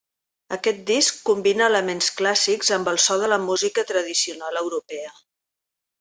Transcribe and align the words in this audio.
Aquest 0.55 0.79
disc 0.85 1.19
combina 1.27 1.67
elements 1.73 2.07
clàssics 2.21 2.73
amb 2.79 2.89
el 2.93 2.97
so 3.05 3.17
de 3.27 3.29
la 3.33 3.39
música 3.47 3.83
tradicional 3.95 4.59
europea. 4.67 5.13